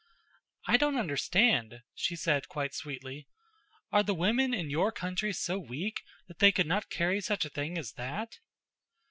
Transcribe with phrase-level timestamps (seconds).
[0.65, 3.27] "I don't understand," she said quite sweetly.
[3.91, 7.49] "Are the women in your country so weak that they could not carry such a
[7.51, 8.39] thing as that?"